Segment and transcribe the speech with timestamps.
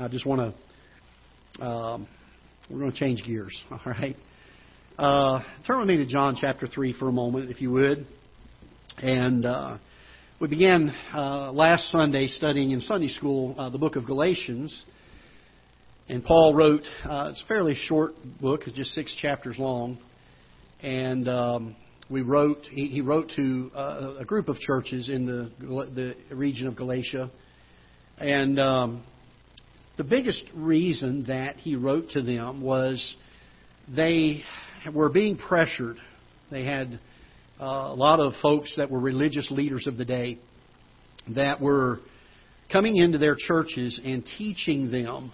[0.00, 0.54] I just want
[1.58, 2.08] to, um,
[2.70, 4.16] we're going to change gears, all right?
[4.98, 8.06] Uh, turn with me to John chapter 3 for a moment, if you would.
[8.96, 9.76] And uh,
[10.40, 14.86] we began uh, last Sunday studying in Sunday school uh, the book of Galatians.
[16.08, 19.98] And Paul wrote, uh, it's a fairly short book, it's just six chapters long.
[20.82, 21.76] And um,
[22.08, 26.68] we wrote, he, he wrote to uh, a group of churches in the, the region
[26.68, 27.30] of Galatia.
[28.16, 29.02] And um,
[30.00, 33.14] the biggest reason that he wrote to them was
[33.94, 34.42] they
[34.94, 35.98] were being pressured.
[36.50, 36.98] They had
[37.60, 40.38] uh, a lot of folks that were religious leaders of the day
[41.34, 41.98] that were
[42.72, 45.32] coming into their churches and teaching them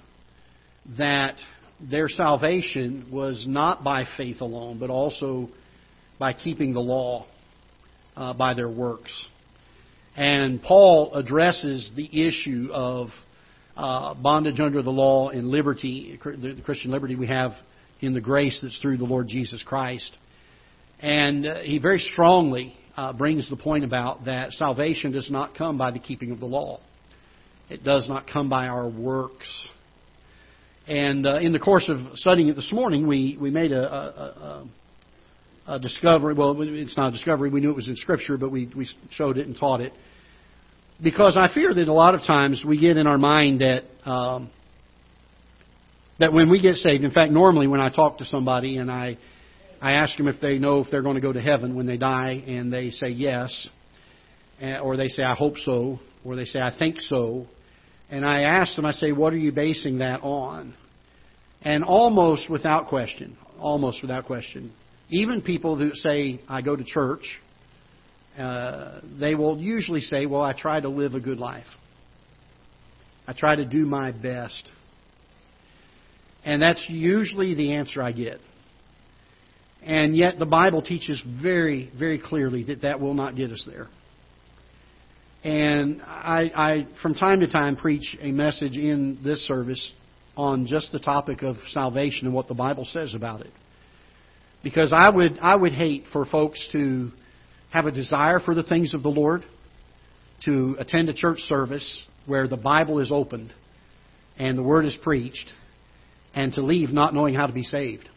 [0.98, 1.36] that
[1.80, 5.48] their salvation was not by faith alone, but also
[6.18, 7.24] by keeping the law
[8.16, 9.28] uh, by their works.
[10.16, 13.10] And Paul addresses the issue of
[13.76, 17.52] uh, bondage under the law and liberty, the Christian liberty we have
[18.00, 20.16] in the grace that's through the Lord Jesus Christ.
[21.00, 25.76] And uh, he very strongly uh, brings the point about that salvation does not come
[25.76, 26.80] by the keeping of the law.
[27.68, 29.68] It does not come by our works.
[30.86, 34.68] And uh, in the course of studying it this morning, we, we made a, a,
[35.66, 36.32] a, a discovery.
[36.32, 37.50] Well, it's not a discovery.
[37.50, 39.92] We knew it was in Scripture, but we, we showed it and taught it.
[41.02, 44.50] Because I fear that a lot of times we get in our mind that um,
[46.18, 49.18] that when we get saved, in fact, normally when I talk to somebody and I
[49.80, 51.98] I ask them if they know if they're going to go to heaven when they
[51.98, 53.68] die, and they say yes,
[54.82, 57.46] or they say I hope so, or they say I think so,
[58.10, 60.74] and I ask them, I say, what are you basing that on?
[61.62, 64.72] And almost without question, almost without question,
[65.08, 67.40] even people who say, I go to church,
[68.38, 71.66] uh, they will usually say, Well, I try to live a good life.
[73.26, 74.70] I try to do my best.
[76.44, 78.38] And that's usually the answer I get.
[79.82, 83.88] And yet the Bible teaches very, very clearly that that will not get us there.
[85.44, 89.92] And I, I, from time to time, preach a message in this service
[90.36, 93.52] on just the topic of salvation and what the Bible says about it.
[94.62, 97.12] Because I would, I would hate for folks to
[97.70, 99.44] have a desire for the things of the Lord,
[100.44, 103.52] to attend a church service where the Bible is opened
[104.38, 105.52] and the Word is preached,
[106.34, 108.08] and to leave not knowing how to be saved.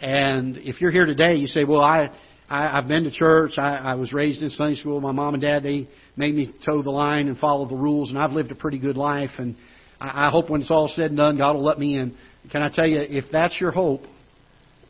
[0.00, 2.10] And if you're here today, you say, Well, I,
[2.50, 3.52] I, I've been to church.
[3.56, 5.00] I, I was raised in Sunday school.
[5.00, 8.18] My mom and dad, they made me toe the line and follow the rules, and
[8.18, 9.30] I've lived a pretty good life.
[9.38, 9.56] And
[10.00, 12.14] I, I hope when it's all said and done, God will let me in.
[12.50, 14.02] Can I tell you, if that's your hope,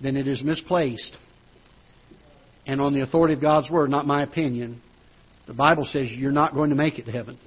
[0.03, 1.17] then it is misplaced.
[2.67, 4.81] And on the authority of God's Word, not my opinion,
[5.47, 7.39] the Bible says you're not going to make it to heaven.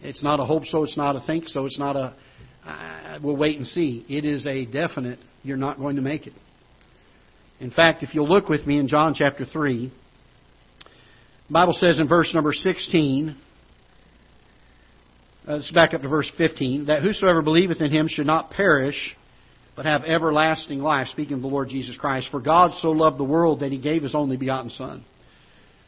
[0.00, 2.14] It's not a hope so, it's not a think so, it's not a
[2.64, 4.04] uh, we'll wait and see.
[4.08, 6.32] It is a definite you're not going to make it.
[7.60, 9.92] In fact, if you'll look with me in John chapter 3,
[11.48, 13.36] the Bible says in verse number 16,
[15.46, 19.16] uh, let's back up to verse 15, that whosoever believeth in him should not perish,
[19.74, 22.28] but have everlasting life, speaking of the Lord Jesus Christ.
[22.30, 25.04] For God so loved the world that he gave his only begotten Son.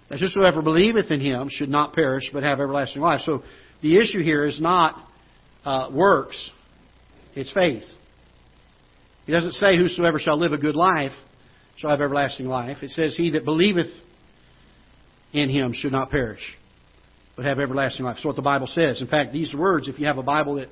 [0.08, 3.22] That whosoever believeth in him should not perish, but have everlasting life.
[3.24, 3.42] So
[3.82, 4.96] the issue here is not
[5.64, 6.50] uh, works,
[7.34, 7.84] it's faith.
[9.26, 11.12] He doesn't say, Whosoever shall live a good life
[11.76, 12.78] shall have everlasting life.
[12.82, 13.90] It says, He that believeth
[15.32, 16.42] in him should not perish,
[17.36, 18.16] but have everlasting life.
[18.16, 19.00] That's what the Bible says.
[19.00, 20.68] In fact, these words, if you have a Bible that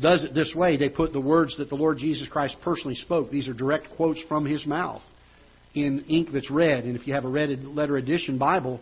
[0.00, 3.30] does it this way, they put the words that the Lord Jesus Christ personally spoke.
[3.30, 5.02] These are direct quotes from his mouth
[5.74, 6.84] in ink that's red.
[6.84, 8.80] And if you have a red letter edition Bible,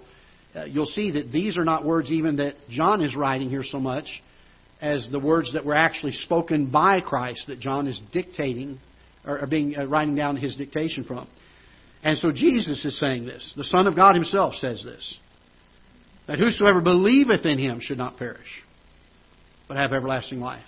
[0.54, 3.78] uh, you'll see that these are not words even that John is writing here so
[3.78, 4.06] much
[4.80, 8.78] as the words that were actually spoken by Christ that John is dictating
[9.26, 11.28] or being uh, writing down his dictation from.
[12.04, 13.52] And so Jesus is saying this.
[13.56, 15.18] The Son of God himself says this.
[16.28, 18.62] That whosoever believeth in him should not perish,
[19.66, 20.64] but have everlasting life.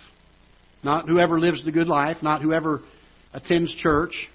[0.82, 2.80] Not whoever lives the good life, not whoever
[3.32, 4.28] attends church,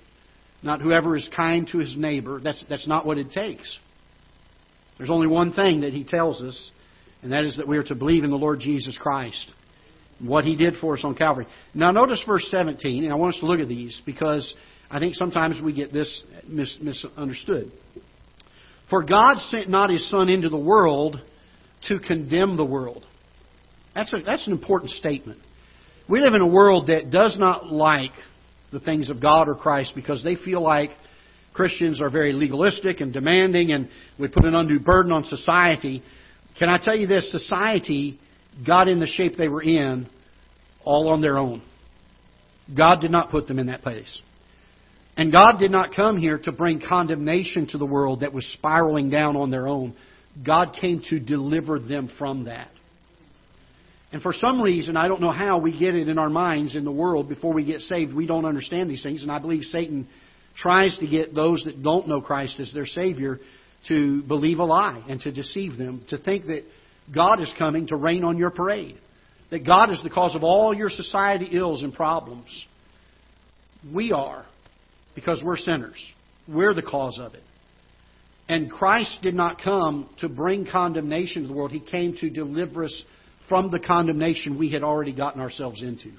[0.62, 2.39] not whoever is kind to his neighbor.
[2.44, 3.80] That's, that's not what it takes.
[4.97, 6.71] There's only one thing that he tells us,
[7.21, 9.51] and that is that we are to believe in the Lord Jesus Christ
[10.19, 11.45] what he did for us on Calvary.
[11.74, 14.53] Now, notice verse 17, and I want us to look at these because
[14.89, 17.71] I think sometimes we get this mis- misunderstood.
[18.89, 21.19] For God sent not his Son into the world
[21.88, 23.06] to condemn the world.
[23.94, 25.39] That's, a, that's an important statement.
[26.07, 28.12] We live in a world that does not like
[28.72, 30.92] the things of God or Christ because they feel like
[31.54, 36.04] Christians are very legalistic and demanding and we put an undue burden on society.
[36.60, 37.31] Can I tell you this?
[37.31, 38.19] Society
[38.66, 40.07] got in the shape they were in
[40.84, 41.63] all on their own.
[42.75, 44.22] God did not put them in that place.
[45.18, 49.10] And God did not come here to bring condemnation to the world that was spiraling
[49.10, 49.96] down on their own.
[50.46, 52.69] God came to deliver them from that.
[54.16, 56.86] And for some reason, I don't know how, we get it in our minds in
[56.86, 58.14] the world before we get saved.
[58.14, 59.24] We don't understand these things.
[59.24, 60.08] And I believe Satan
[60.56, 63.42] tries to get those that don't know Christ as their Savior
[63.90, 66.64] to believe a lie and to deceive them, to think that
[67.14, 68.98] God is coming to rain on your parade,
[69.52, 72.48] that God is the cause of all your society ills and problems.
[73.94, 74.46] We are,
[75.14, 76.02] because we're sinners.
[76.48, 77.44] We're the cause of it.
[78.48, 81.74] And Christ did not come to bring condemnation to the world.
[81.74, 83.04] He came to deliver us
[83.47, 86.12] from the condemnation we had already gotten ourselves into.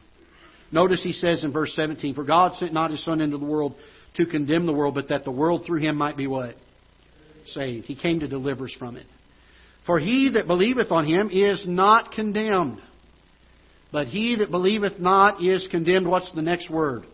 [0.72, 3.74] Notice he says in verse 17, For God sent not his Son into the world
[4.16, 6.54] to condemn the world, but that the world through him might be what?
[7.46, 7.86] Saved.
[7.86, 9.06] He came to deliver us from it.
[9.86, 12.80] For he that believeth on him is not condemned.
[13.92, 16.08] But he that believeth not is condemned.
[16.08, 17.04] What's the next word?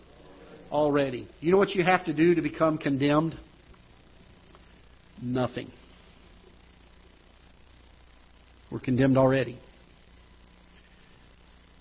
[0.70, 1.28] Already.
[1.40, 3.38] You know what you have to do to become condemned?
[5.20, 5.70] Nothing.
[8.70, 9.58] We're condemned already.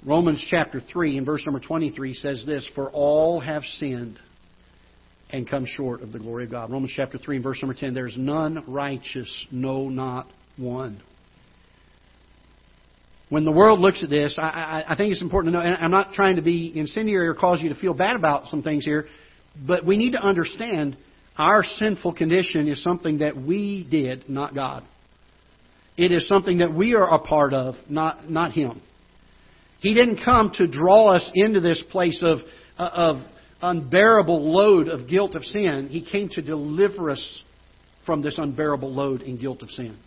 [0.06, 4.20] Romans chapter 3 and verse number 23 says this For all have sinned
[5.30, 6.72] and come short of the glory of God.
[6.72, 10.28] Romans chapter 3 and verse number 10 There's none righteous, no, not
[10.58, 11.02] one.
[13.30, 15.76] When the world looks at this, I, I, I think it's important to know, and
[15.76, 18.84] I'm not trying to be incendiary or cause you to feel bad about some things
[18.84, 19.06] here,
[19.66, 20.98] but we need to understand
[21.38, 24.84] our sinful condition is something that we did, not God.
[25.96, 28.82] It is something that we are a part of, not, not Him.
[29.82, 32.40] He didn't come to draw us into this place of,
[32.78, 33.16] uh, of
[33.62, 35.90] unbearable load of guilt of sin.
[35.90, 37.44] He came to deliver us
[38.06, 39.98] from this unbearable load and guilt of sin.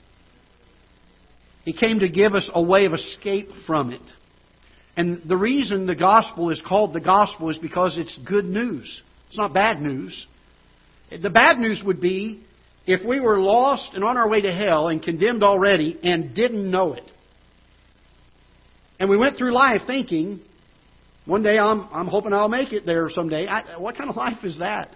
[1.64, 4.02] He came to give us a way of escape from it.
[4.96, 9.02] And the reason the gospel is called the gospel is because it's good news.
[9.28, 10.26] It's not bad news.
[11.10, 12.44] The bad news would be
[12.86, 16.70] if we were lost and on our way to hell and condemned already and didn't
[16.70, 17.10] know it.
[18.98, 20.40] And we went through life thinking,
[21.24, 23.46] one day I'm, I'm hoping I'll make it there someday.
[23.46, 24.90] I, what kind of life is that?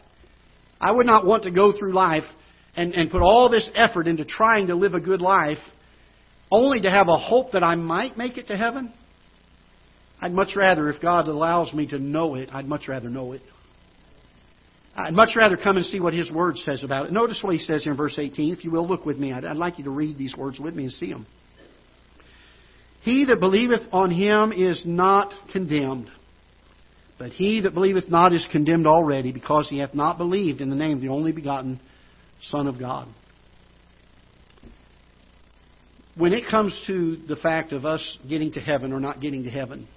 [0.81, 2.25] I would not want to go through life
[2.77, 5.59] and, and put all this effort into trying to live a good life
[6.50, 8.93] only to have a hope that I might make it to heaven.
[10.21, 13.43] I'd much rather, if God allows me to know it, I'd much rather know it.
[14.97, 17.12] I'd much rather come and see what His Word says about it.
[17.12, 18.53] Notice what He says here in verse 18.
[18.53, 19.33] If you will, look with me.
[19.33, 21.27] I'd, I'd like you to read these words with me and see them.
[23.03, 26.11] He that believeth on him is not condemned.
[27.19, 30.77] But he that believeth not is condemned already, because he hath not believed in the
[30.77, 31.81] name of the only begotten
[32.43, 33.09] Son of God.
[36.17, 39.50] When it comes to the fact of us getting to heaven or not getting to
[39.50, 39.89] heaven,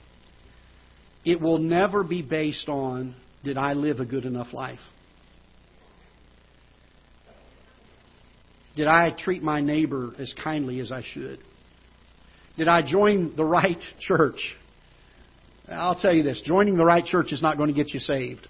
[1.26, 4.80] it will never be based on did I live a good enough life?
[8.76, 11.40] Did I treat my neighbor as kindly as I should?
[12.58, 14.56] Did I join the right church?
[15.70, 18.48] I'll tell you this joining the right church is not going to get you saved.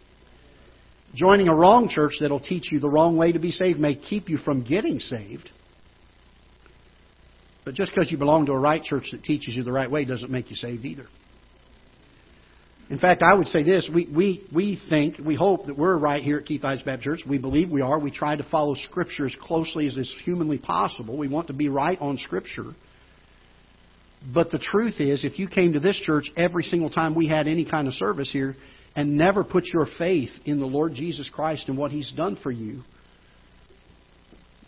[1.13, 4.29] Joining a wrong church that'll teach you the wrong way to be saved may keep
[4.29, 5.49] you from getting saved.
[7.65, 10.05] But just because you belong to a right church that teaches you the right way
[10.05, 11.05] doesn't make you saved either.
[12.89, 16.23] In fact, I would say this we, we, we think, we hope that we're right
[16.23, 17.21] here at Ketha Heights Baptist Church.
[17.27, 17.99] We believe we are.
[17.99, 21.17] We try to follow Scripture as closely as is humanly possible.
[21.17, 22.71] We want to be right on Scripture.
[24.33, 27.47] But the truth is, if you came to this church every single time we had
[27.47, 28.55] any kind of service here
[28.95, 32.51] and never put your faith in the Lord Jesus Christ and what He's done for
[32.51, 32.83] you,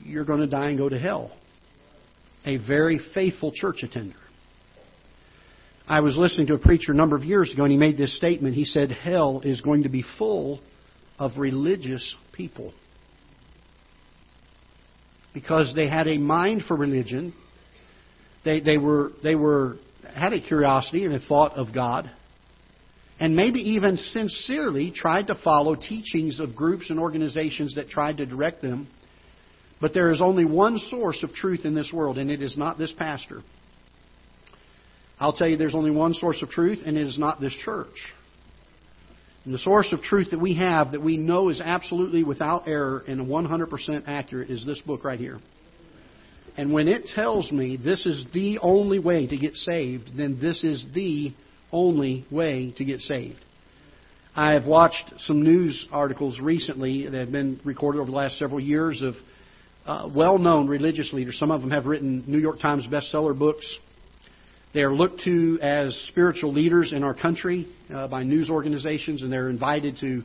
[0.04, 1.32] you're going to die and go to hell.
[2.46, 4.16] A very faithful church attender.
[5.88, 8.16] I was listening to a preacher a number of years ago, and he made this
[8.16, 8.56] statement.
[8.56, 10.62] He said, Hell is going to be full
[11.20, 12.74] of religious people.
[15.34, 17.34] Because they had a mind for religion,
[18.46, 19.78] they, they, were, they were,
[20.14, 22.10] had a curiosity and a thought of God,
[23.20, 28.26] and maybe even sincerely tried to follow teachings of groups and organizations that tried to
[28.26, 28.88] direct them.
[29.80, 32.78] But there is only one source of truth in this world, and it is not
[32.78, 33.42] this pastor.
[35.20, 38.14] I'll tell you there's only one source of truth, and it is not this church.
[39.46, 43.04] And the source of truth that we have that we know is absolutely without error
[43.08, 45.40] and 100% accurate is this book right here.
[46.56, 50.64] And when it tells me this is the only way to get saved, then this
[50.64, 51.34] is the
[51.72, 53.40] only way to get saved.
[54.36, 58.60] I have watched some news articles recently that have been recorded over the last several
[58.60, 59.16] years of
[59.86, 61.38] uh, well known religious leaders.
[61.38, 63.66] Some of them have written New York Times bestseller books.
[64.74, 69.32] They are looked to as spiritual leaders in our country uh, by news organizations, and
[69.32, 70.24] they're invited to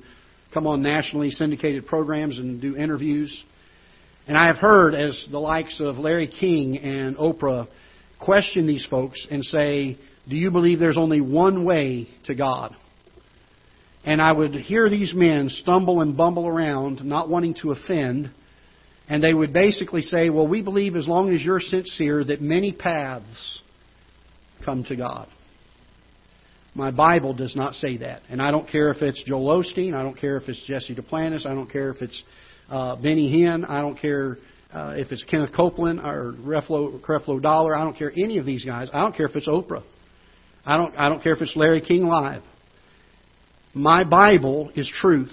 [0.55, 3.45] come on nationally syndicated programs and do interviews.
[4.29, 7.67] And I have heard, as the likes of Larry King and Oprah
[8.21, 12.77] question these folks and say, Do you believe there's only one way to God?
[14.05, 18.31] And I would hear these men stumble and bumble around, not wanting to offend,
[19.09, 22.73] and they would basically say, Well, we believe as long as you're sincere that many
[22.73, 23.63] paths
[24.63, 25.27] come to God.
[26.75, 28.21] My Bible does not say that.
[28.29, 29.95] And I don't care if it's Joel Osteen.
[29.95, 31.47] I don't care if it's Jesse Duplantis.
[31.47, 32.23] I don't care if it's
[32.69, 33.65] uh, Benny Hinn.
[33.69, 34.39] I don't care
[34.73, 37.75] uh, if it's Kenneth Copeland or Creflo, Creflo Dollar.
[37.77, 38.89] I don't care any of these guys.
[38.93, 39.83] I don't care if it's Oprah.
[40.65, 42.43] I don't, I don't care if it's Larry King Live.
[43.75, 45.33] My Bible is truth.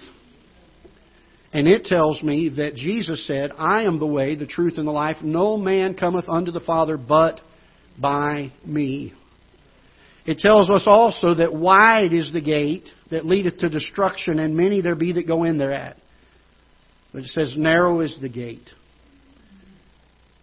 [1.52, 4.92] And it tells me that Jesus said, I am the way, the truth, and the
[4.92, 5.18] life.
[5.22, 7.40] No man cometh unto the Father but
[8.00, 9.14] by me.
[10.26, 14.82] It tells us also that wide is the gate that leadeth to destruction, and many
[14.82, 15.98] there be that go in thereat.
[17.16, 18.70] But it says, narrow is the gate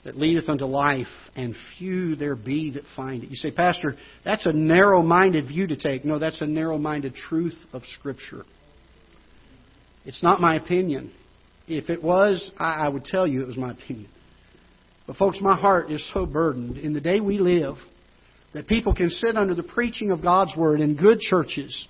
[0.07, 3.29] that leadeth unto life, and few there be that find it.
[3.29, 6.07] You say, Pastor, that's a narrow minded view to take.
[6.07, 8.45] No, that's a narrow minded truth of Scripture.
[10.07, 11.13] It's not my opinion.
[11.69, 14.09] If it was, I, would tell you it was my opinion.
[15.07, 17.75] But, folks, my heart is so burdened in the day we live
[18.55, 21.87] that people can sit under the preaching of God's Word in good churches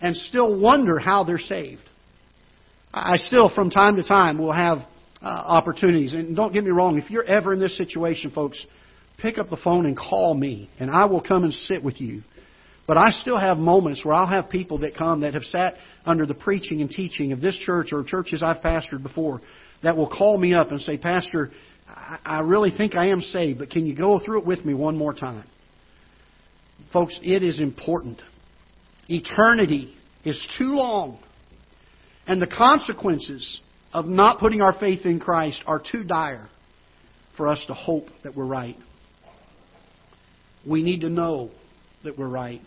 [0.00, 1.89] and still wonder how they're saved.
[2.92, 4.78] I still, from time to time, will have
[5.22, 6.14] uh, opportunities.
[6.14, 8.64] And don't get me wrong, if you're ever in this situation, folks,
[9.18, 12.22] pick up the phone and call me, and I will come and sit with you.
[12.86, 16.26] But I still have moments where I'll have people that come that have sat under
[16.26, 19.40] the preaching and teaching of this church or churches I've pastored before
[19.82, 21.52] that will call me up and say, Pastor,
[22.24, 24.96] I really think I am saved, but can you go through it with me one
[24.96, 25.44] more time?
[26.92, 28.22] Folks, it is important.
[29.08, 29.94] Eternity
[30.24, 31.20] is too long,
[32.30, 33.60] and the consequences
[33.92, 36.48] of not putting our faith in Christ are too dire
[37.36, 38.76] for us to hope that we're right.
[40.64, 41.50] We need to know
[42.04, 42.60] that we're right.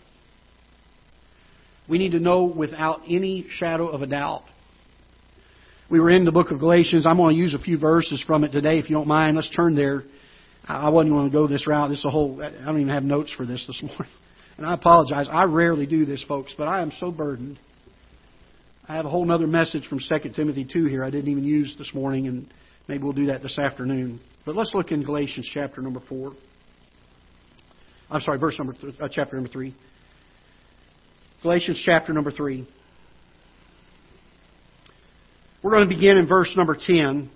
[1.88, 4.42] We need to know without any shadow of a doubt
[5.90, 7.06] we were in the book of Galatians.
[7.06, 9.36] I'm going to use a few verses from it today, if you don't mind.
[9.36, 10.02] Let's turn there.
[10.66, 11.88] I wasn't going to go this route.
[11.88, 12.42] This is a whole.
[12.42, 14.12] I don't even have notes for this this morning,
[14.56, 15.28] and I apologize.
[15.30, 17.58] I rarely do this, folks, but I am so burdened.
[18.86, 21.74] I have a whole other message from 2 Timothy 2 here I didn't even use
[21.78, 22.46] this morning, and
[22.86, 24.20] maybe we'll do that this afternoon.
[24.44, 26.32] But let's look in Galatians chapter number 4.
[28.10, 29.74] I'm sorry, verse number th- uh, chapter number 3.
[31.42, 32.68] Galatians chapter number 3.
[35.62, 37.30] We're going to begin in verse number 10.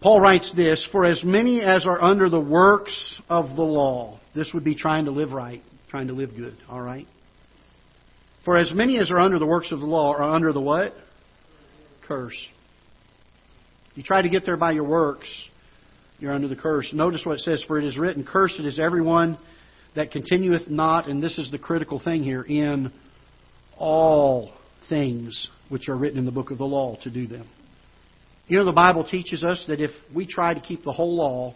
[0.00, 4.50] Paul writes this For as many as are under the works of the law, this
[4.52, 7.06] would be trying to live right, trying to live good, all right?
[8.44, 10.94] For as many as are under the works of the law are under the what?
[12.06, 12.36] Curse.
[13.94, 15.28] You try to get there by your works,
[16.18, 16.88] you're under the curse.
[16.92, 19.38] Notice what it says For it is written, Cursed is everyone
[19.94, 22.92] that continueth not, and this is the critical thing here, in
[23.76, 24.52] all
[24.88, 27.48] things which are written in the book of the law to do them.
[28.48, 31.54] You know, the Bible teaches us that if we try to keep the whole law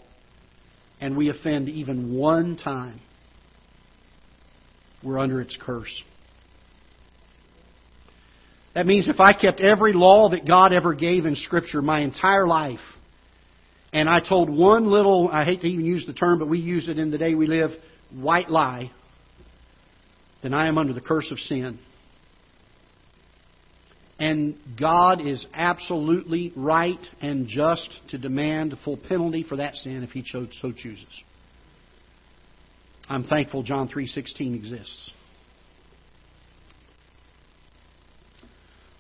[1.01, 3.01] and we offend even one time,
[5.03, 6.03] we're under its curse.
[8.77, 12.47] That means if I kept every law that God ever gave in Scripture my entire
[12.47, 12.79] life,
[13.95, 16.91] and I told one little, I hate to even use the term, but we use
[16.91, 17.71] it in the day we live,
[18.13, 18.93] white lie,
[20.43, 21.79] then I am under the curse of sin.
[24.19, 30.11] And God is absolutely right and just to demand full penalty for that sin if
[30.11, 31.07] He so chooses.
[33.09, 35.13] I'm thankful John 3:16 exists.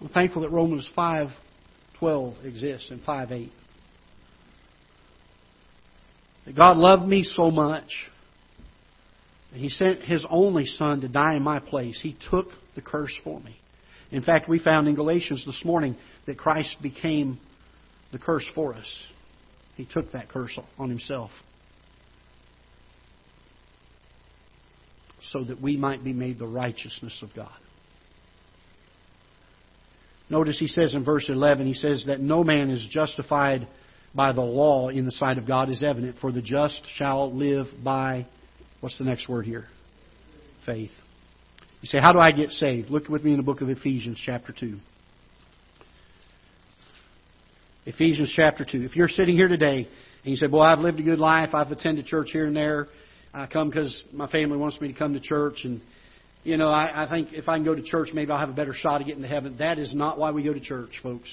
[0.01, 3.51] I'm thankful that Romans 5:12 exists and 5:8.
[6.45, 8.11] That God loved me so much
[9.53, 12.01] that He sent His only Son to die in my place.
[12.01, 13.57] He took the curse for me.
[14.11, 17.41] In fact, we found in Galatians this morning that Christ became
[18.13, 19.07] the curse for us.
[19.77, 21.31] He took that curse on himself
[25.33, 27.59] so that we might be made the righteousness of God.
[30.29, 33.69] Notice he says in verse 11, he says that no man is justified
[34.15, 37.67] by the law in the sight of God is evident, for the just shall live
[37.85, 38.27] by,
[38.81, 39.67] what's the next word here?
[40.65, 40.91] Faith.
[41.83, 42.91] You say, How do I get saved?
[42.91, 44.79] Look with me in the book of Ephesians, chapter 2.
[47.85, 48.83] Ephesians chapter 2.
[48.83, 49.87] If you're sitting here today
[50.25, 52.89] and you say, Boy, I've lived a good life, I've attended church here and there,
[53.33, 55.83] I come because my family wants me to come to church, and
[56.47, 58.55] you know, I, I think if I can go to church, maybe I'll have a
[58.55, 59.57] better shot of getting to heaven.
[59.59, 61.29] That is not why we go to church, folks.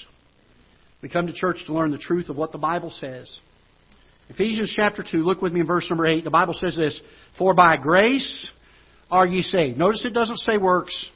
[1.02, 3.40] We come to church to learn the truth of what the Bible says.
[4.28, 6.24] Ephesians chapter 2, look with me in verse number 8.
[6.24, 7.00] The Bible says this
[7.38, 8.50] For by grace
[9.08, 9.78] are ye saved.
[9.78, 11.08] Notice it doesn't say works.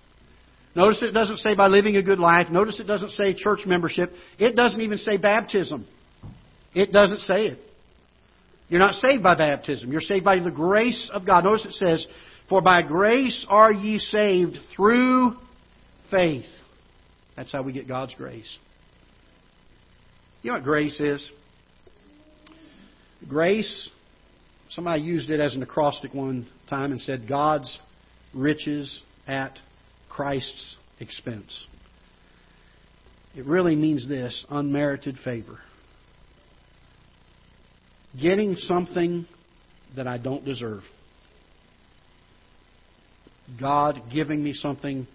[0.76, 2.50] Notice it doesn't say by living a good life.
[2.50, 4.12] Notice it doesn't say church membership.
[4.38, 5.86] It doesn't even say baptism.
[6.72, 7.58] It doesn't say it.
[8.68, 9.90] You're not saved by baptism.
[9.90, 11.42] You're saved by the grace of God.
[11.42, 12.06] Notice it says,
[12.48, 15.34] For by grace are ye saved through
[16.10, 16.46] faith.
[17.36, 18.58] That's how we get God's grace.
[20.42, 21.30] You know what grace is?
[23.28, 23.90] Grace,
[24.70, 27.78] somebody used it as an acrostic one time and said, God's
[28.34, 29.58] riches at
[30.08, 31.66] Christ's expense.
[33.36, 35.58] It really means this unmerited favor.
[38.20, 39.26] Getting something
[39.96, 40.82] that I don't deserve.
[43.60, 45.06] God giving me something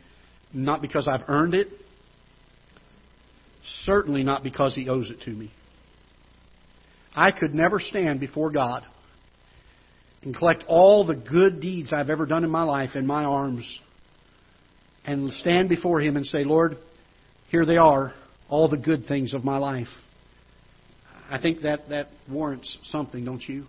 [0.53, 1.67] not because I've earned it,
[3.83, 5.51] certainly not because He owes it to me.
[7.15, 8.83] I could never stand before God
[10.23, 13.79] and collect all the good deeds I've ever done in my life in my arms
[15.05, 16.77] and stand before Him and say, Lord,
[17.49, 18.13] here they are,
[18.49, 19.87] all the good things of my life.
[21.29, 23.65] I think that, that warrants something, don't you?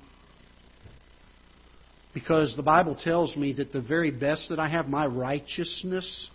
[2.15, 6.31] Because the Bible tells me that the very best that I have, my righteousness,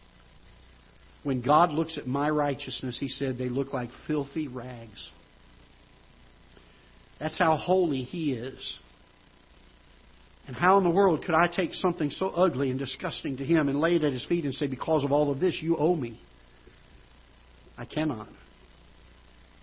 [1.24, 5.10] when God looks at my righteousness, He said they look like filthy rags.
[7.18, 8.80] That's how holy He is.
[10.48, 13.70] And how in the world could I take something so ugly and disgusting to Him
[13.70, 15.96] and lay it at His feet and say, Because of all of this, you owe
[15.96, 16.20] me?
[17.78, 18.28] I cannot.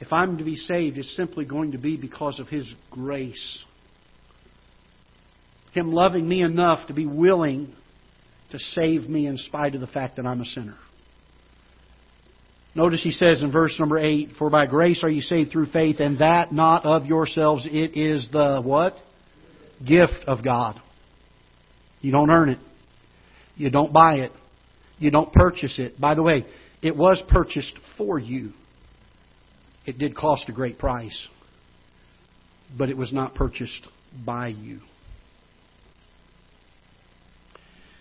[0.00, 3.64] If I'm to be saved, it's simply going to be because of His grace.
[5.76, 7.72] Him loving me enough to be willing
[8.50, 10.76] to save me in spite of the fact that I'm a sinner.
[12.74, 15.96] Notice he says in verse number 8, For by grace are you saved through faith,
[15.98, 17.66] and that not of yourselves.
[17.66, 18.94] It is the what?
[19.86, 20.80] Gift of God.
[22.00, 22.58] You don't earn it.
[23.56, 24.32] You don't buy it.
[24.98, 26.00] You don't purchase it.
[26.00, 26.46] By the way,
[26.80, 28.52] it was purchased for you.
[29.84, 31.28] It did cost a great price,
[32.76, 33.86] but it was not purchased
[34.24, 34.80] by you.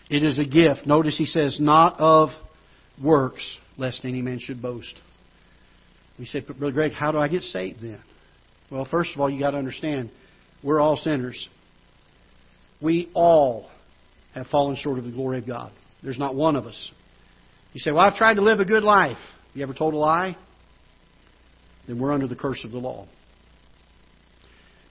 [0.09, 0.85] It is a gift.
[0.85, 2.29] Notice he says, not of
[3.03, 3.43] works,
[3.77, 5.01] lest any man should boast.
[6.19, 7.99] We say, But Brother Greg, how do I get saved then?
[8.71, 10.11] Well, first of all, you got to understand,
[10.63, 11.49] we're all sinners.
[12.81, 13.69] We all
[14.33, 15.71] have fallen short of the glory of God.
[16.03, 16.91] There's not one of us.
[17.73, 19.17] You say, Well, I've tried to live a good life.
[19.53, 20.37] You ever told a lie?
[21.87, 23.07] Then we're under the curse of the law.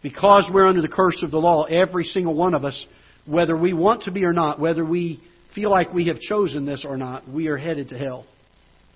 [0.03, 2.85] Because we're under the curse of the law, every single one of us,
[3.27, 5.21] whether we want to be or not, whether we
[5.55, 8.27] feel like we have chosen this or not, we are headed to hell.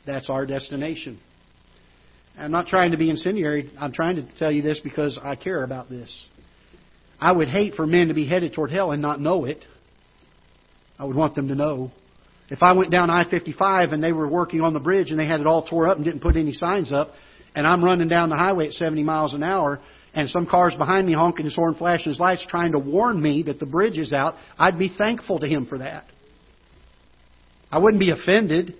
[0.07, 1.19] That's our destination.
[2.37, 3.71] I'm not trying to be incendiary.
[3.79, 6.13] I'm trying to tell you this because I care about this.
[7.21, 9.65] I would hate for men to be headed toward hell and not know it.
[10.99, 11.91] I would want them to know.
[12.49, 15.27] If I went down I 55 and they were working on the bridge and they
[15.27, 17.11] had it all tore up and didn't put any signs up,
[17.55, 19.81] and I'm running down the highway at 70 miles an hour,
[20.19, 23.45] and some car's behind me honking his horn, flashing his lights, trying to warn me
[23.45, 26.07] that the bridge is out, I'd be thankful to him for that.
[27.71, 28.75] I wouldn't be offended.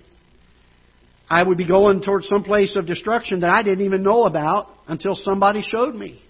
[1.29, 4.67] I would be going towards some place of destruction that I didn't even know about
[4.85, 6.21] until somebody showed me.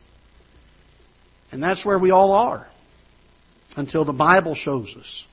[1.51, 2.67] And that's where we all are
[3.75, 5.23] until the Bible shows us.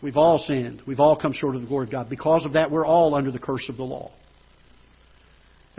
[0.00, 0.82] We've all sinned.
[0.86, 2.08] We've all come short of the glory of God.
[2.08, 4.12] Because of that, we're all under the curse of the law.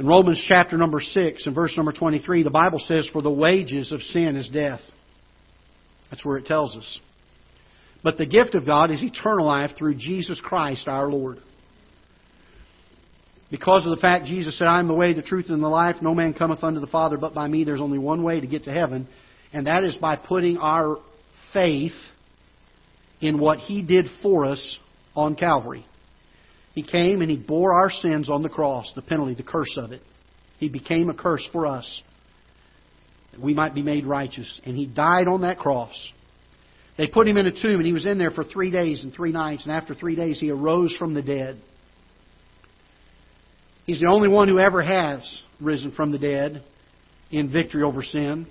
[0.01, 3.91] In Romans chapter number 6 and verse number 23, the Bible says, For the wages
[3.91, 4.79] of sin is death.
[6.09, 6.99] That's where it tells us.
[8.01, 11.37] But the gift of God is eternal life through Jesus Christ our Lord.
[13.51, 15.97] Because of the fact Jesus said, I am the way, the truth, and the life,
[16.01, 18.63] no man cometh unto the Father but by me, there's only one way to get
[18.63, 19.07] to heaven,
[19.53, 20.97] and that is by putting our
[21.53, 21.93] faith
[23.19, 24.79] in what He did for us
[25.15, 25.85] on Calvary.
[26.73, 29.91] He came and He bore our sins on the cross, the penalty, the curse of
[29.91, 30.01] it.
[30.57, 32.01] He became a curse for us,
[33.31, 34.62] that we might be made righteous.
[34.65, 36.12] And He died on that cross.
[36.97, 39.13] They put Him in a tomb, and He was in there for three days and
[39.13, 41.62] three nights, and after three days He arose from the dead.
[43.86, 46.63] He's the only one who ever has risen from the dead
[47.31, 48.47] in victory over sin,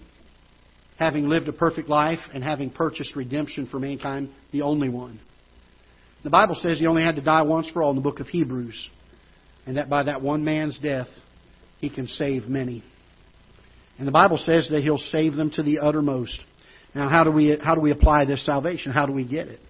[0.98, 5.20] having lived a perfect life and having purchased redemption for mankind, the only one.
[6.22, 8.26] The Bible says he only had to die once for all in the book of
[8.26, 8.90] Hebrews,
[9.66, 11.09] and that by that one man's death,
[11.78, 12.85] he can save many.
[13.98, 16.38] And the Bible says that he'll save them to the uttermost.
[16.94, 18.92] Now, how do we how do we apply this salvation?
[18.92, 19.61] How do we get it?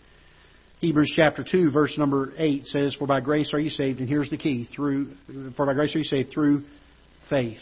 [0.80, 4.30] Hebrews chapter two, verse number eight says, "For by grace are you saved," and here's
[4.30, 5.14] the key: through
[5.56, 6.64] for by grace are you saved through
[7.28, 7.58] faith.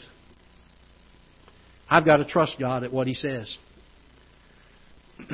[1.90, 3.59] I've got to trust God at what He says.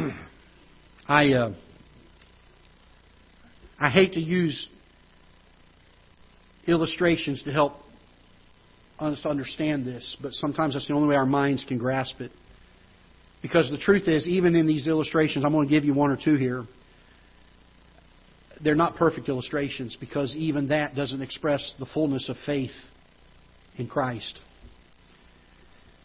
[1.09, 1.53] I uh,
[3.85, 4.67] I hate to use
[6.67, 7.75] illustrations to help
[8.99, 12.31] us understand this, but sometimes that's the only way our minds can grasp it.
[13.43, 16.17] Because the truth is, even in these illustrations, I'm going to give you one or
[16.17, 16.65] two here.
[18.63, 22.73] They're not perfect illustrations because even that doesn't express the fullness of faith
[23.77, 24.41] in Christ.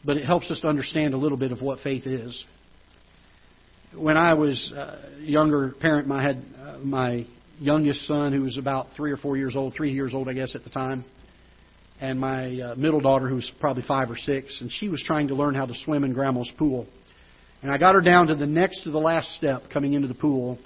[0.03, 2.43] But it helps us to understand a little bit of what faith is.
[3.95, 7.25] When I was a younger parent, I had uh, my
[7.59, 10.55] youngest son who was about three or four years old, three years old, I guess,
[10.55, 11.05] at the time
[12.01, 15.27] and my uh, middle daughter, who was probably five or six, and she was trying
[15.27, 16.87] to learn how to swim in Grandma's pool.
[17.61, 20.13] And I got her down to the next to the last step coming into the
[20.13, 20.57] pool,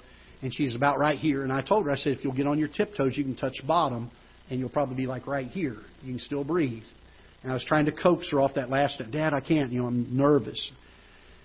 [0.42, 1.42] and she's about right here.
[1.42, 3.54] And I told her, I said, if you'll get on your tiptoes, you can touch
[3.66, 4.10] bottom,
[4.48, 5.78] and you'll probably be like right here.
[6.02, 6.84] You can still breathe.
[7.42, 9.10] And I was trying to coax her off that last step.
[9.10, 9.72] Dad, I can't.
[9.72, 10.70] You know, I'm nervous.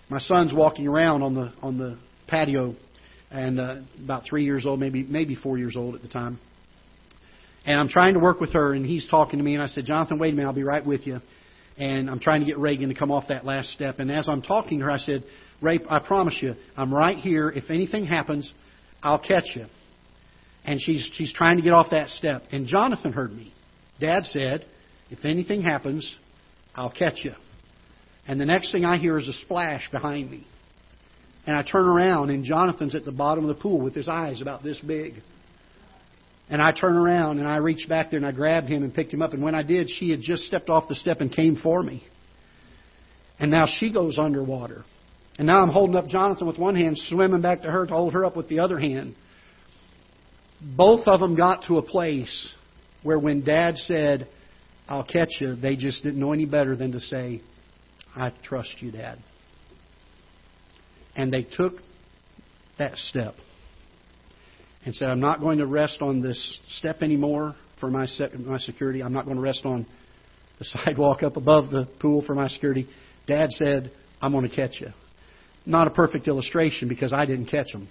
[0.10, 2.76] My son's walking around on the on the patio,
[3.32, 6.40] and uh, about three years old, maybe maybe four years old at the time.
[7.66, 9.86] And I'm trying to work with her, and he's talking to me, and I said,
[9.86, 11.20] Jonathan, wait a minute, I'll be right with you.
[11.78, 14.00] And I'm trying to get Reagan to come off that last step.
[14.00, 15.24] And as I'm talking to her, I said,
[15.62, 17.50] Ray, I promise you, I'm right here.
[17.50, 18.54] If anything happens,
[19.02, 19.66] I'll catch you.
[20.66, 22.44] And she's she's trying to get off that step.
[22.52, 23.54] And Jonathan heard me.
[24.00, 24.66] Dad said,
[25.10, 26.18] if anything happens,
[26.76, 27.34] I'll catch you.
[28.28, 30.46] And the next thing I hear is a splash behind me.
[31.46, 34.42] And I turn around, and Jonathan's at the bottom of the pool with his eyes
[34.42, 35.14] about this big.
[36.50, 39.14] And I turned around and I reached back there and I grabbed him and picked
[39.14, 39.34] him up.
[39.34, 42.04] And when I did, she had just stepped off the step and came for me.
[43.40, 44.84] And now she goes underwater.
[45.38, 48.14] And now I'm holding up Jonathan with one hand, swimming back to her to hold
[48.14, 49.16] her up with the other hand.
[50.76, 52.54] Both of them got to a place
[53.04, 54.28] where when Dad said,
[54.90, 57.42] I'll catch you, they just didn't know any better than to say,
[58.16, 59.20] I trust you, Dad.
[61.16, 61.74] And they took
[62.78, 63.36] that step
[64.86, 68.58] and said, I'm not going to rest on this step anymore for my, se- my
[68.58, 69.04] security.
[69.04, 69.86] I'm not going to rest on
[70.58, 72.88] the sidewalk up above the pool for my security.
[73.28, 73.92] Dad said,
[74.22, 74.90] I'm going to catch you.
[75.66, 77.90] Not a perfect illustration because I didn't catch them.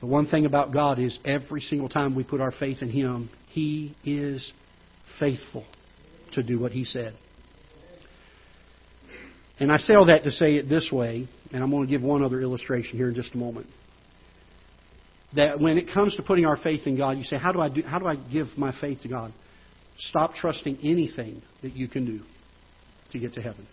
[0.00, 3.30] The one thing about God is every single time we put our faith in Him,
[3.48, 4.52] He is
[5.18, 5.64] faithful
[6.34, 7.16] to do what He said.
[9.60, 12.02] And I say all that to say it this way, and I'm going to give
[12.02, 13.66] one other illustration here in just a moment
[15.36, 17.68] that when it comes to putting our faith in God, you say, how do I
[17.68, 19.32] do, how do I give my faith to God?
[19.98, 22.20] Stop trusting anything that you can do
[23.12, 23.66] to get to heaven.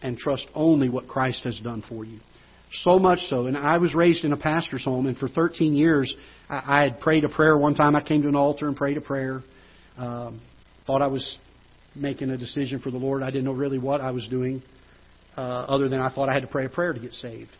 [0.00, 2.18] And trust only what Christ has done for you.
[2.72, 6.12] So much so, and I was raised in a pastor's home, and for 13 years,
[6.48, 7.56] I, I had prayed a prayer.
[7.56, 9.42] One time I came to an altar and prayed a prayer.
[9.98, 10.40] Um,
[10.86, 11.36] thought I was
[11.94, 13.22] making a decision for the Lord.
[13.22, 14.62] I didn't know really what I was doing,
[15.36, 17.50] uh, other than I thought I had to pray a prayer to get saved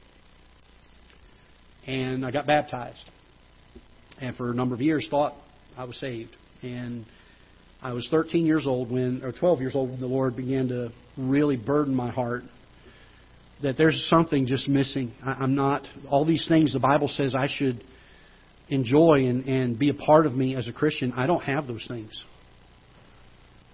[1.87, 3.05] and I got baptized.
[4.21, 5.35] And for a number of years, thought
[5.77, 6.31] I was saved.
[6.63, 7.05] And
[7.83, 10.93] I was 13 years old when, or 12 years old when the Lord began to
[11.17, 12.45] really burden my heart
[13.63, 15.13] that there's something just missing.
[15.25, 17.83] I, am not all these things the Bible says I should
[18.69, 21.13] enjoy and, and be a part of me as a Christian.
[21.17, 22.25] I don't have those things.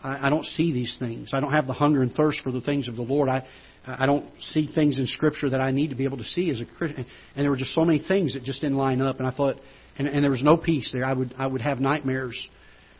[0.03, 1.31] I, I don't see these things.
[1.33, 3.29] I don't have the hunger and thirst for the things of the Lord.
[3.29, 3.47] I
[3.87, 6.61] I don't see things in Scripture that I need to be able to see as
[6.61, 7.07] a Christian.
[7.35, 9.19] And there were just so many things that just didn't line up.
[9.19, 9.57] And I thought,
[9.97, 11.05] and, and there was no peace there.
[11.05, 12.49] I would I would have nightmares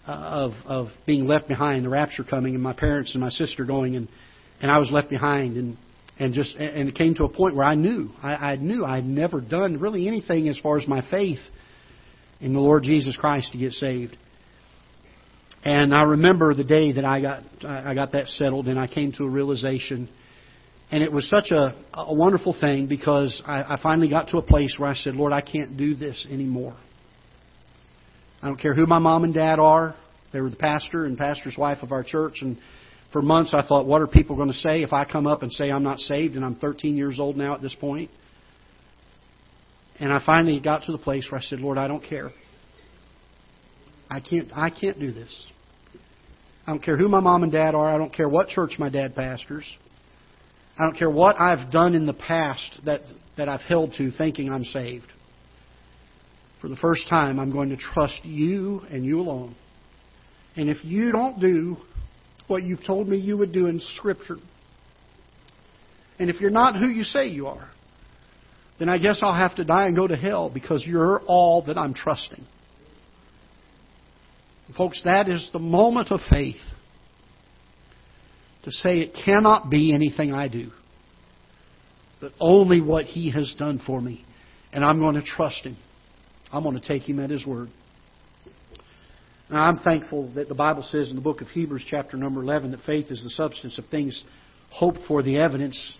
[0.07, 3.65] uh, of of being left behind, the rapture coming, and my parents and my sister
[3.65, 4.09] going, and
[4.63, 5.77] and I was left behind, and
[6.19, 8.97] and just and it came to a point where I knew I, I knew I
[8.97, 11.41] had never done really anything as far as my faith
[12.41, 14.17] in the Lord Jesus Christ to get saved.
[15.69, 19.13] And I remember the day that I got I got that settled, and I came
[19.13, 20.09] to a realization
[20.91, 24.43] and it was such a, a wonderful thing because I, I finally got to a
[24.43, 26.75] place where I said, Lord, I can't do this anymore.
[28.43, 29.95] I don't care who my mom and dad are.
[30.33, 32.39] They were the pastor and pastor's wife of our church.
[32.41, 32.57] And
[33.13, 35.53] for months I thought, what are people going to say if I come up and
[35.53, 38.11] say I'm not saved and I'm 13 years old now at this point?
[40.01, 42.31] And I finally got to the place where I said, Lord, I don't care.
[44.09, 45.47] I can't, I can't do this.
[46.69, 47.89] I don't care who my mom and dad are.
[47.89, 49.65] I don't care what church my dad pastors.
[50.79, 53.01] I don't care what I've done in the past that,
[53.39, 55.07] that I've held to thinking I'm saved.
[56.61, 59.57] For the first time, I'm going to trust you and you alone.
[60.57, 61.77] And if you don't do
[62.49, 64.37] what you've told me you would do in Scripture,
[66.19, 67.71] And if you're not who you say you are,
[68.79, 71.79] then I guess I'll have to die and go to hell because you're all that
[71.79, 72.45] I'm trusting.
[74.77, 76.61] Folks, that is the moment of faith
[78.65, 80.71] to say it cannot be anything I do,
[82.21, 84.25] but only what He has done for me.
[84.73, 85.77] And I'm going to trust Him.
[86.53, 87.71] I'm going to take Him at His word.
[89.49, 92.73] And I'm thankful that the Bible says in the book of Hebrews, chapter number 11,
[92.73, 94.23] that faith is the substance of things
[94.71, 95.97] hoped for, the evidence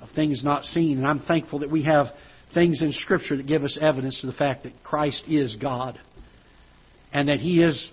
[0.00, 0.98] of things not seen.
[0.98, 2.06] And I'm thankful that we have
[2.52, 6.00] things in Scripture that give us evidence to the fact that Christ is God
[7.12, 7.88] and that He is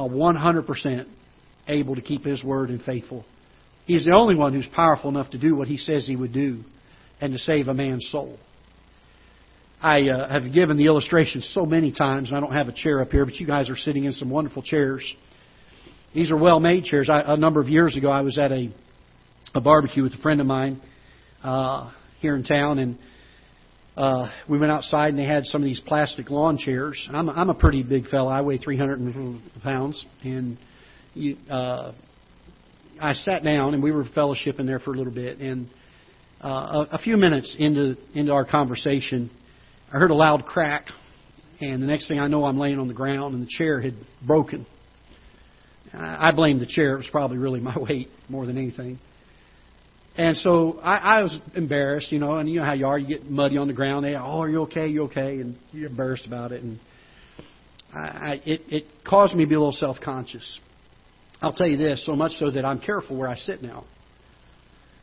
[0.00, 1.06] 100%
[1.68, 3.24] able to keep His word and faithful.
[3.86, 6.32] He is the only one who's powerful enough to do what He says He would
[6.32, 6.64] do
[7.20, 8.38] and to save a man's soul.
[9.80, 13.00] I uh, have given the illustration so many times, and I don't have a chair
[13.00, 15.04] up here, but you guys are sitting in some wonderful chairs.
[16.14, 17.08] These are well made chairs.
[17.10, 18.72] I, a number of years ago, I was at a,
[19.54, 20.80] a barbecue with a friend of mine
[21.42, 22.96] uh, here in town, and
[23.96, 27.08] uh, we went outside and they had some of these plastic lawn chairs.
[27.12, 28.30] I'm, I'm a pretty big fella.
[28.32, 30.56] I weigh 300 pounds, and
[31.14, 31.92] you, uh,
[33.00, 35.38] I sat down and we were fellowshipping there for a little bit.
[35.40, 35.68] And
[36.42, 39.30] uh, a, a few minutes into into our conversation,
[39.92, 40.86] I heard a loud crack,
[41.60, 43.94] and the next thing I know, I'm laying on the ground, and the chair had
[44.26, 44.66] broken.
[45.94, 46.94] I blame the chair.
[46.94, 48.98] It was probably really my weight more than anything.
[50.16, 52.98] And so I, I was embarrassed, you know, and you know how you are.
[52.98, 54.04] You get muddy on the ground.
[54.04, 54.88] They, oh, are you okay?
[54.88, 55.40] You okay?
[55.40, 56.62] And you're embarrassed about it.
[56.62, 56.78] And
[57.94, 60.60] I, I, it, it caused me to be a little self-conscious.
[61.40, 63.84] I'll tell you this, so much so that I'm careful where I sit now.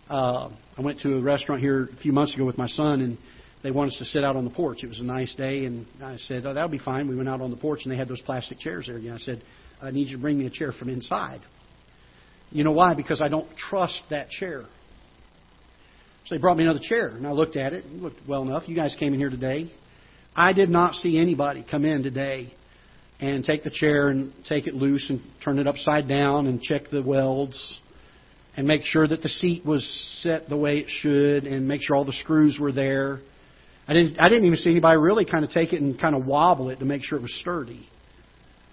[0.10, 3.18] Uh, I went to a restaurant here a few months ago with my son, and
[3.62, 4.84] they wanted us to sit out on the porch.
[4.84, 7.42] It was a nice day, and I said, "Oh, that'll be fine." We went out
[7.42, 9.14] on the porch, and they had those plastic chairs there again.
[9.14, 9.44] I said,
[9.82, 11.42] "I need you to bring me a chair from inside."
[12.52, 12.94] You know why?
[12.96, 14.64] Because I don't trust that chair.
[16.30, 17.86] So they brought me another chair, and I looked at it.
[17.86, 18.70] It looked well enough.
[18.70, 19.74] You guys came in here today.
[20.36, 22.54] I did not see anybody come in today
[23.20, 26.84] and take the chair and take it loose and turn it upside down and check
[26.92, 27.74] the welds
[28.56, 29.84] and make sure that the seat was
[30.22, 33.22] set the way it should and make sure all the screws were there
[33.90, 36.24] I didn't, I didn't even see anybody really kind of take it and kind of
[36.24, 37.90] wobble it to make sure it was sturdy.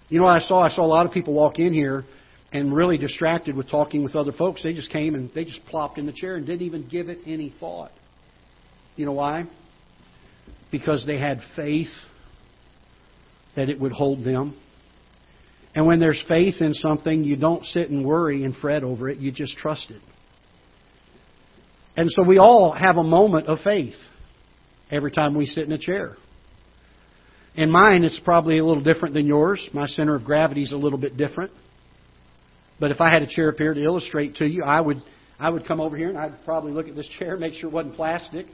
[0.09, 0.61] You know what I saw?
[0.61, 2.03] I saw a lot of people walk in here
[2.51, 4.63] and really distracted with talking with other folks.
[4.63, 7.19] They just came and they just plopped in the chair and didn't even give it
[7.25, 7.91] any thought.
[8.95, 9.45] You know why?
[10.71, 11.91] Because they had faith
[13.55, 14.57] that it would hold them.
[15.75, 19.17] And when there's faith in something, you don't sit and worry and fret over it,
[19.19, 20.01] you just trust it.
[21.95, 23.95] And so we all have a moment of faith
[24.91, 26.15] every time we sit in a chair.
[27.55, 29.67] In mine, it's probably a little different than yours.
[29.73, 31.51] My center of gravity is a little bit different.
[32.79, 35.01] But if I had a chair up here to illustrate to you, I would
[35.39, 37.73] I would come over here and I'd probably look at this chair, make sure it
[37.73, 38.47] wasn't plastic,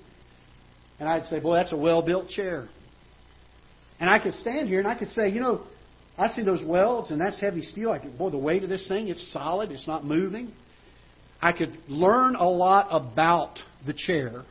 [0.99, 2.69] and I'd say, "Boy, that's a well-built chair."
[3.99, 5.61] And I could stand here and I could say, "You know,
[6.17, 7.91] I see those welds and that's heavy steel.
[7.91, 10.51] I could, boy, the weight of this thing, it's solid, it's not moving."
[11.41, 14.43] I could learn a lot about the chair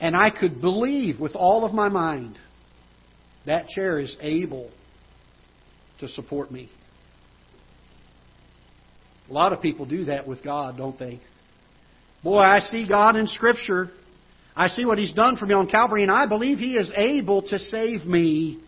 [0.00, 2.36] and I could believe with all of my mind
[3.46, 4.70] that chair is able
[6.00, 6.68] to support me.
[9.28, 11.20] A lot of people do that with God, don't they?
[12.22, 13.90] Boy, I see God in Scripture.
[14.56, 17.42] I see what He's done for me on Calvary, and I believe He is able
[17.42, 18.62] to save me.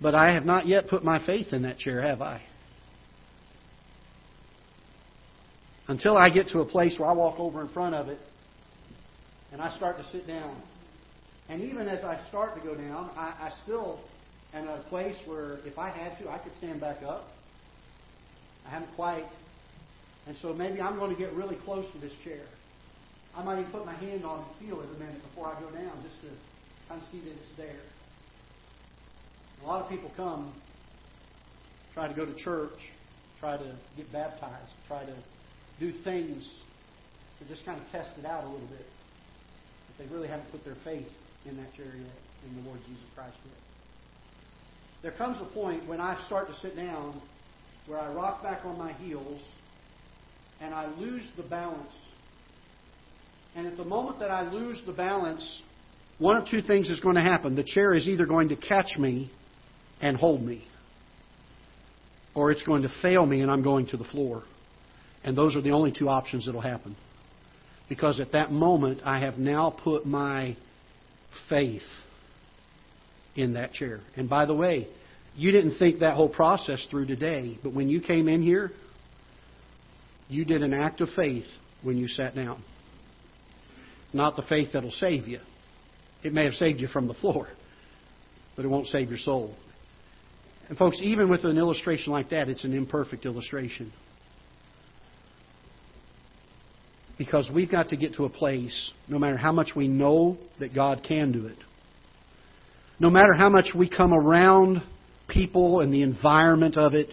[0.00, 2.42] But I have not yet put my faith in that chair, have I?
[5.88, 8.18] Until I get to a place where I walk over in front of it
[9.52, 10.60] and I start to sit down.
[11.48, 14.00] And even as I start to go down, I, I still
[14.54, 17.26] am at a place where if I had to, I could stand back up.
[18.66, 19.24] I haven't quite.
[20.26, 22.44] And so maybe I'm going to get really close to this chair.
[23.36, 25.70] I might even put my hand on and feel it a minute before I go
[25.70, 26.28] down just to
[26.88, 27.80] kind of see that it's there.
[29.62, 30.52] A lot of people come,
[31.94, 32.78] try to go to church,
[33.40, 35.16] try to get baptized, try to
[35.80, 36.48] do things
[37.38, 38.86] to just kind of test it out a little bit.
[39.86, 41.08] But they really haven't put their faith
[41.46, 43.54] in that chair yet, in the Lord Jesus Christ yet.
[45.02, 47.20] There comes a point when I start to sit down
[47.86, 49.40] where I rock back on my heels
[50.60, 51.92] and I lose the balance.
[53.54, 55.62] And at the moment that I lose the balance,
[56.18, 57.56] one of two things is going to happen.
[57.56, 59.30] The chair is either going to catch me
[60.00, 60.64] and hold me,
[62.34, 64.42] or it's going to fail me and I'm going to the floor.
[65.24, 66.96] And those are the only two options that will happen.
[67.88, 70.56] Because at that moment, I have now put my
[71.48, 71.82] faith
[73.36, 74.00] in that chair.
[74.16, 74.88] And by the way,
[75.34, 78.70] you didn't think that whole process through today, but when you came in here,
[80.28, 81.46] you did an act of faith
[81.82, 82.62] when you sat down.
[84.12, 85.40] Not the faith that'll save you.
[86.22, 87.48] It may have saved you from the floor,
[88.56, 89.54] but it won't save your soul.
[90.68, 93.92] And, folks, even with an illustration like that, it's an imperfect illustration.
[97.18, 100.74] Because we've got to get to a place, no matter how much we know that
[100.74, 101.58] God can do it,
[103.00, 104.82] no matter how much we come around
[105.32, 107.08] people and the environment of it,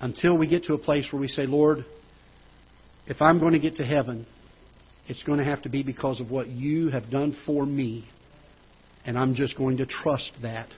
[0.00, 1.84] until we get to a place where we say, Lord,
[3.06, 4.26] if I'm going to get to heaven,
[5.08, 8.06] it's going to have to be because of what you have done for me,
[9.06, 10.68] and I'm just going to trust that.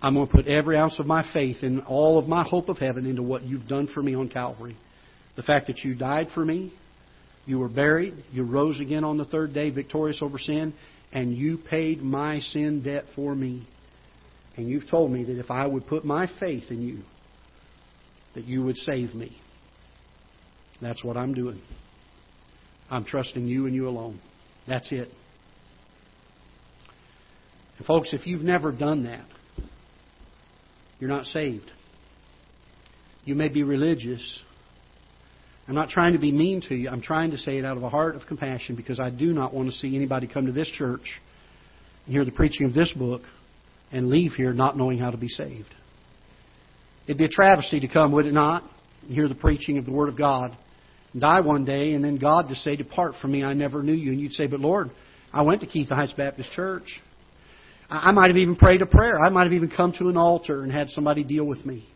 [0.00, 2.78] I'm going to put every ounce of my faith and all of my hope of
[2.78, 4.76] heaven into what you've done for me on Calvary.
[5.36, 6.72] The fact that you died for me,
[7.46, 10.74] you were buried, you rose again on the third day, victorious over sin,
[11.12, 13.66] and you paid my sin debt for me.
[14.56, 17.02] And you've told me that if I would put my faith in you,
[18.34, 19.36] that you would save me.
[20.80, 21.60] That's what I'm doing.
[22.90, 24.20] I'm trusting you and you alone.
[24.66, 25.08] That's it.
[27.78, 29.26] And folks, if you've never done that,
[30.98, 31.70] you're not saved.
[33.24, 34.40] You may be religious.
[35.72, 36.90] I'm not trying to be mean to you.
[36.90, 39.54] I'm trying to say it out of a heart of compassion because I do not
[39.54, 41.18] want to see anybody come to this church
[42.04, 43.22] and hear the preaching of this book
[43.90, 45.74] and leave here not knowing how to be saved.
[47.06, 48.64] It'd be a travesty to come, would it not?
[49.06, 50.54] And hear the preaching of the Word of God
[51.14, 53.94] and die one day, and then God to say, Depart from me, I never knew
[53.94, 54.12] you.
[54.12, 54.90] And you'd say, But Lord,
[55.32, 57.00] I went to Ketha Heights Baptist Church.
[57.88, 59.18] I might have even prayed a prayer.
[59.18, 61.88] I might have even come to an altar and had somebody deal with me.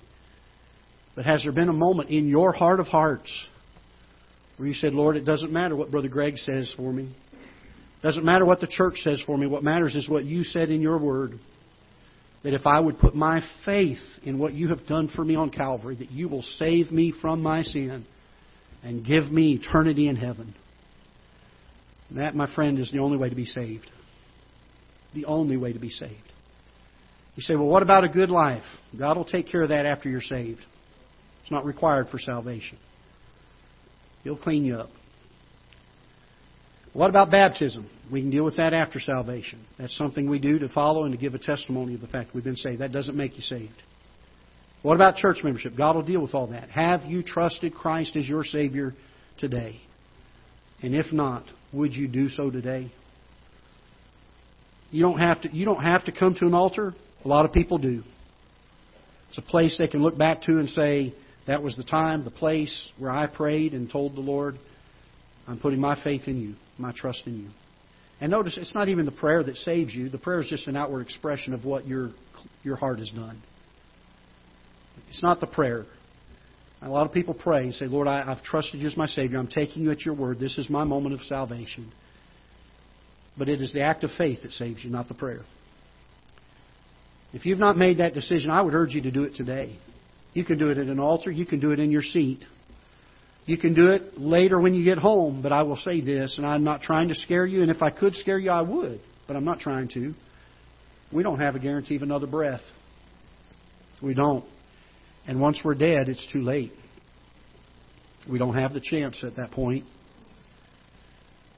[1.14, 3.30] But has there been a moment in your heart of hearts
[4.56, 7.04] where you said, Lord, it doesn't matter what Brother Greg says for me.
[7.04, 9.46] It doesn't matter what the church says for me.
[9.46, 11.38] What matters is what you said in your word
[12.46, 15.50] that if I would put my faith in what you have done for me on
[15.50, 18.06] Calvary, that you will save me from my sin
[18.84, 20.54] and give me eternity in heaven.
[22.08, 23.90] And that, my friend, is the only way to be saved.
[25.12, 26.14] The only way to be saved.
[27.34, 28.62] You say, well, what about a good life?
[28.96, 30.60] God will take care of that after you're saved.
[31.42, 32.78] It's not required for salvation.
[34.26, 34.88] He'll clean you up.
[36.94, 37.88] What about baptism?
[38.10, 39.64] We can deal with that after salvation.
[39.78, 42.42] That's something we do to follow and to give a testimony of the fact we've
[42.42, 42.80] been saved.
[42.80, 43.80] That doesn't make you saved.
[44.82, 45.76] What about church membership?
[45.76, 46.70] God will deal with all that.
[46.70, 48.94] Have you trusted Christ as your Savior
[49.38, 49.80] today?
[50.82, 52.90] And if not, would you do so today?
[54.90, 56.94] You don't have to, you don't have to come to an altar.
[57.24, 58.02] A lot of people do.
[59.28, 61.14] It's a place they can look back to and say,
[61.46, 64.58] that was the time, the place where I prayed and told the Lord,
[65.46, 67.48] I'm putting my faith in you my trust in you.
[68.20, 70.08] And notice, it's not even the prayer that saves you.
[70.08, 72.10] The prayer is just an outward expression of what your,
[72.62, 73.42] your heart has done.
[75.10, 75.84] It's not the prayer.
[76.82, 79.38] A lot of people pray and say, Lord, I, have trusted you as my Savior.
[79.38, 80.38] I'm taking you at your word.
[80.38, 81.92] This is my moment of salvation.
[83.36, 85.42] But it is the act of faith that saves you, not the prayer.
[87.32, 89.78] If you've not made that decision, I would urge you to do it today.
[90.36, 91.30] You can do it at an altar.
[91.30, 92.44] You can do it in your seat.
[93.46, 96.44] You can do it later when you get home, but I will say this, and
[96.46, 99.34] I'm not trying to scare you, and if I could scare you, I would, but
[99.34, 100.12] I'm not trying to.
[101.10, 102.60] We don't have a guarantee of another breath.
[104.02, 104.44] We don't.
[105.26, 106.72] And once we're dead, it's too late.
[108.30, 109.86] We don't have the chance at that point.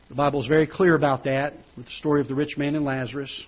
[0.09, 2.85] The Bible is very clear about that with the story of the rich man and
[2.85, 3.45] Lazarus.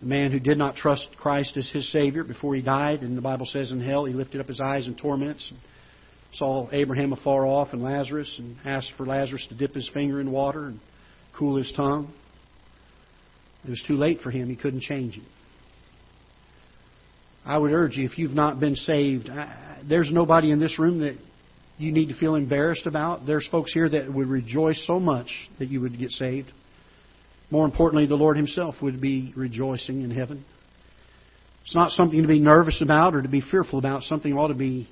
[0.00, 3.22] The man who did not trust Christ as his Savior before he died, and the
[3.22, 5.58] Bible says in hell he lifted up his eyes in torments and
[6.34, 10.30] saw Abraham afar off and Lazarus and asked for Lazarus to dip his finger in
[10.30, 10.80] water and
[11.36, 12.12] cool his tongue.
[13.64, 14.48] It was too late for him.
[14.48, 15.24] He couldn't change it.
[17.44, 19.30] I would urge you, if you've not been saved,
[19.88, 21.16] there's nobody in this room that
[21.78, 23.24] you need to feel embarrassed about.
[23.24, 25.28] There's folks here that would rejoice so much
[25.58, 26.52] that you would get saved.
[27.50, 30.44] More importantly, the Lord Himself would be rejoicing in heaven.
[31.64, 34.02] It's not something to be nervous about or to be fearful about.
[34.04, 34.88] Something ought to be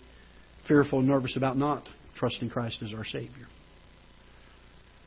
[0.67, 1.85] fearful and nervous about not
[2.17, 3.47] trusting Christ as our Savior.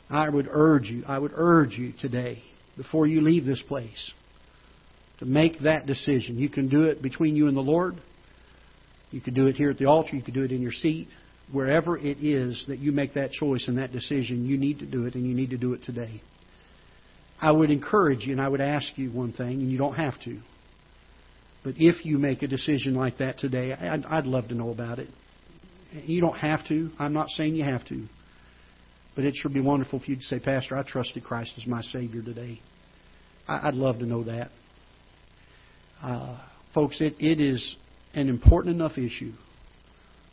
[0.10, 2.42] I would urge you, I would urge you today,
[2.78, 4.12] before you leave this place,
[5.20, 6.38] to make that decision.
[6.38, 7.96] You can do it between you and the Lord.
[9.12, 10.16] You can do it here at the altar.
[10.16, 11.08] You can do it in your seat.
[11.52, 15.06] Wherever it is that you make that choice and that decision, you need to do
[15.06, 16.22] it, and you need to do it today.
[17.40, 20.20] I would encourage you, and I would ask you one thing, and you don't have
[20.24, 20.40] to.
[21.64, 25.00] But if you make a decision like that today, I'd, I'd love to know about
[25.00, 25.10] it.
[25.92, 26.92] You don't have to.
[26.98, 28.08] I'm not saying you have to.
[29.16, 32.22] But it sure be wonderful if you'd say, Pastor, I trusted Christ as my Savior
[32.22, 32.62] today.
[33.48, 34.50] I'd love to know that.
[36.02, 36.40] Uh,
[36.74, 37.76] folks, it, it is
[38.14, 39.32] an important enough issue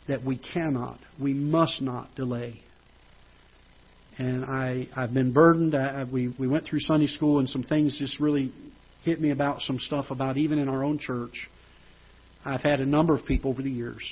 [0.07, 2.61] that we cannot, we must not delay.
[4.17, 5.75] And I, I've been burdened.
[5.75, 8.53] I, we, we went through Sunday school, and some things just really
[9.03, 11.47] hit me about some stuff about even in our own church.
[12.45, 14.03] I've had a number of people over the years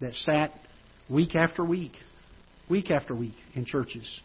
[0.00, 0.52] that sat
[1.10, 1.92] week after week,
[2.70, 4.20] week after week in churches,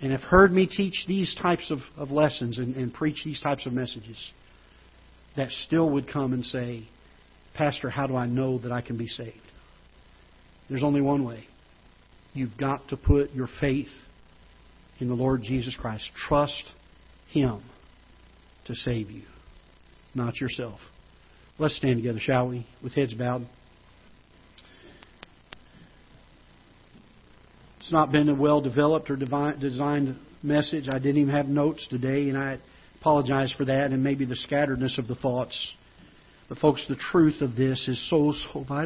[0.00, 3.66] and have heard me teach these types of, of lessons and, and preach these types
[3.66, 4.32] of messages
[5.36, 6.86] that still would come and say,
[7.54, 9.36] Pastor, how do I know that I can be saved?
[10.68, 11.46] There's only one way.
[12.34, 13.90] You've got to put your faith
[15.00, 16.10] in the Lord Jesus Christ.
[16.28, 16.64] Trust
[17.30, 17.62] Him
[18.66, 19.24] to save you,
[20.14, 20.80] not yourself.
[21.58, 23.46] Let's stand together, shall we, with heads bowed.
[27.80, 30.88] It's not been a well developed or designed message.
[30.88, 32.58] I didn't even have notes today, and I
[33.00, 35.72] apologize for that and maybe the scatteredness of the thoughts.
[36.48, 38.80] But, folks, the truth of this is so, so vital.